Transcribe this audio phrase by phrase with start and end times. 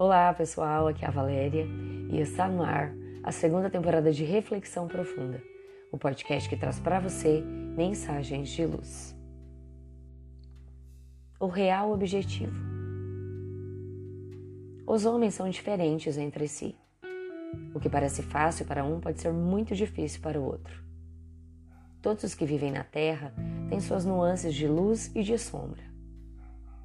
[0.00, 1.66] Olá pessoal, aqui é a Valéria
[2.10, 2.90] e está no ar
[3.22, 5.42] a segunda temporada de Reflexão Profunda,
[5.92, 9.14] o podcast que traz para você mensagens de luz.
[11.38, 12.58] O real objetivo.
[14.86, 16.74] Os homens são diferentes entre si.
[17.74, 20.82] O que parece fácil para um pode ser muito difícil para o outro.
[22.00, 23.34] Todos os que vivem na Terra
[23.68, 25.82] têm suas nuances de luz e de sombra.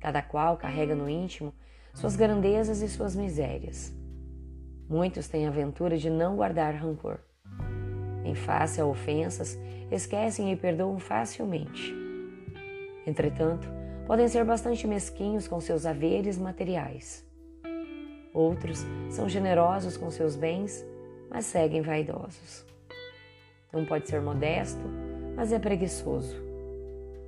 [0.00, 1.54] Cada qual carrega no íntimo
[1.96, 3.90] suas grandezas e suas misérias.
[4.86, 7.18] Muitos têm a aventura de não guardar rancor.
[8.22, 9.58] Em face a ofensas,
[9.90, 11.94] esquecem e perdoam facilmente.
[13.06, 13.66] Entretanto,
[14.06, 17.26] podem ser bastante mesquinhos com seus haveres materiais.
[18.34, 20.84] Outros são generosos com seus bens,
[21.30, 22.66] mas seguem vaidosos.
[23.72, 24.84] Um pode ser modesto,
[25.34, 26.36] mas é preguiçoso.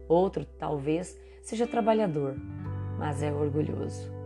[0.07, 2.37] Outro, talvez, seja trabalhador,
[2.99, 4.18] mas é orgulhoso.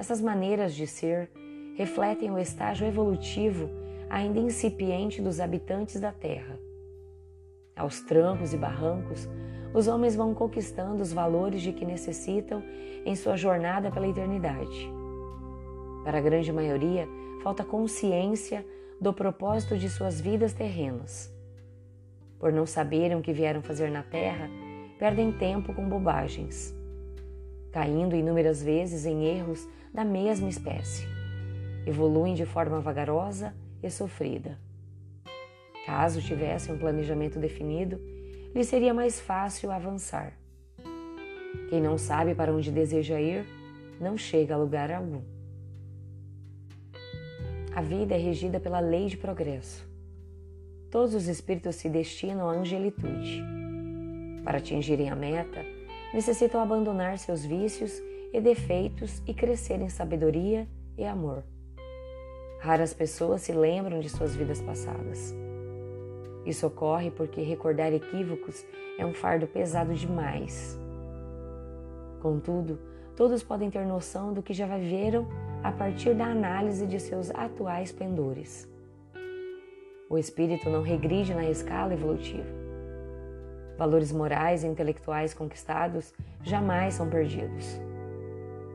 [0.00, 1.30] Essas maneiras de ser
[1.76, 3.68] refletem o estágio evolutivo
[4.08, 6.58] ainda incipiente dos habitantes da Terra.
[7.76, 9.28] Aos trancos e barrancos,
[9.74, 12.62] os homens vão conquistando os valores de que necessitam
[13.04, 14.90] em sua jornada pela eternidade.
[16.02, 17.06] Para a grande maioria,
[17.42, 18.64] falta consciência
[18.98, 21.30] do propósito de suas vidas terrenas.
[22.38, 24.48] Por não saberem o que vieram fazer na Terra,
[24.98, 26.74] perdem tempo com bobagens,
[27.72, 31.06] caindo inúmeras vezes em erros da mesma espécie.
[31.86, 34.58] Evoluem de forma vagarosa e sofrida.
[35.86, 38.00] Caso tivessem um planejamento definido,
[38.54, 40.32] lhe seria mais fácil avançar.
[41.68, 43.46] Quem não sabe para onde deseja ir,
[44.00, 45.22] não chega a lugar algum.
[47.74, 49.88] A vida é regida pela lei de progresso.
[50.90, 53.42] Todos os espíritos se destinam à angelitude.
[54.44, 55.64] Para atingirem a meta,
[56.12, 57.92] necessitam abandonar seus vícios
[58.32, 61.44] e defeitos e crescer em sabedoria e amor.
[62.60, 65.34] Raras pessoas se lembram de suas vidas passadas.
[66.44, 68.64] Isso ocorre porque recordar equívocos
[68.98, 70.78] é um fardo pesado demais.
[72.20, 72.78] Contudo,
[73.16, 75.26] todos podem ter noção do que já viveram
[75.62, 78.68] a partir da análise de seus atuais pendores.
[80.08, 82.59] O espírito não regride na escala evolutiva.
[83.80, 87.80] Valores morais e intelectuais conquistados jamais são perdidos.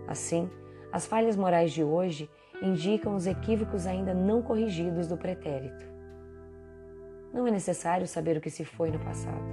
[0.07, 0.49] Assim,
[0.91, 2.27] as falhas morais de hoje
[2.59, 5.85] indicam os equívocos ainda não corrigidos do pretérito.
[7.31, 9.45] Não é necessário saber o que se foi no passado.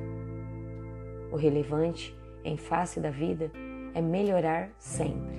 [1.30, 3.50] O relevante, em face da vida,
[3.92, 5.36] é melhorar sempre.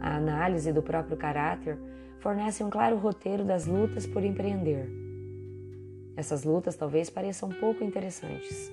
[0.00, 1.78] A análise do próprio caráter
[2.18, 5.03] fornece um claro roteiro das lutas por empreender.
[6.16, 8.72] Essas lutas talvez pareçam pouco interessantes.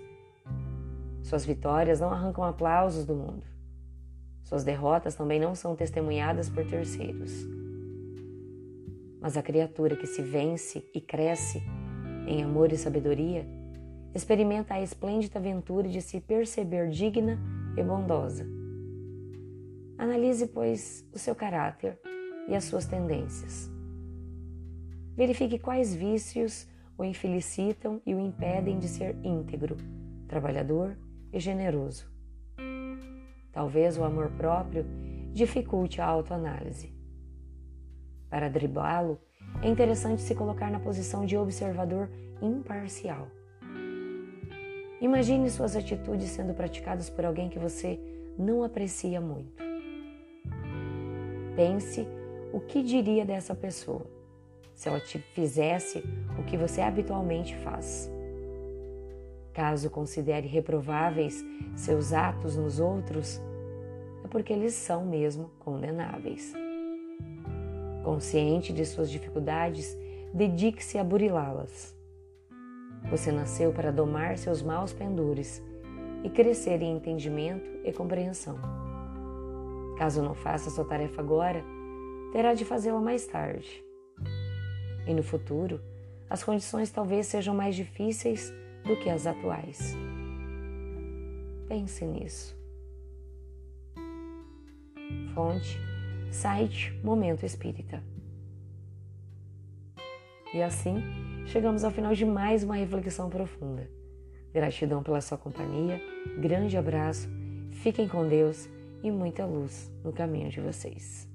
[1.23, 3.45] Suas vitórias não arrancam aplausos do mundo.
[4.43, 7.31] Suas derrotas também não são testemunhadas por terceiros.
[9.19, 11.61] Mas a criatura que se vence e cresce
[12.27, 13.45] em amor e sabedoria
[14.13, 17.39] experimenta a esplêndida aventura de se perceber digna
[17.77, 18.45] e bondosa.
[19.97, 21.99] Analise, pois, o seu caráter
[22.47, 23.69] e as suas tendências.
[25.15, 26.67] Verifique quais vícios
[27.01, 29.75] o infelicitam e o impedem de ser íntegro,
[30.27, 30.95] trabalhador
[31.33, 32.05] e generoso.
[33.51, 34.85] Talvez o amor próprio
[35.33, 36.93] dificulte a autoanálise.
[38.29, 39.19] Para driblá-lo,
[39.63, 42.07] é interessante se colocar na posição de observador
[42.39, 43.27] imparcial.
[45.01, 47.99] Imagine suas atitudes sendo praticadas por alguém que você
[48.37, 49.63] não aprecia muito.
[51.55, 52.07] Pense
[52.53, 54.20] o que diria dessa pessoa
[54.81, 56.03] se ela te fizesse
[56.39, 58.11] o que você habitualmente faz.
[59.53, 63.39] Caso considere reprováveis seus atos nos outros,
[64.25, 66.51] é porque eles são mesmo condenáveis.
[68.03, 69.95] Consciente de suas dificuldades,
[70.33, 71.95] dedique-se a burilá-las.
[73.11, 75.61] Você nasceu para domar seus maus pendores
[76.23, 78.57] e crescer em entendimento e compreensão.
[79.99, 81.63] Caso não faça sua tarefa agora,
[82.31, 83.90] terá de fazê-la mais tarde.
[85.07, 85.81] E no futuro,
[86.29, 88.53] as condições talvez sejam mais difíceis
[88.85, 89.95] do que as atuais.
[91.67, 92.55] Pense nisso.
[95.33, 95.79] Fonte,
[96.31, 98.03] site Momento Espírita.
[100.53, 101.01] E assim,
[101.45, 103.89] chegamos ao final de mais uma reflexão profunda.
[104.53, 106.01] Gratidão pela sua companhia,
[106.37, 107.29] grande abraço,
[107.71, 108.67] fiquem com Deus
[109.01, 111.30] e muita luz no caminho de vocês.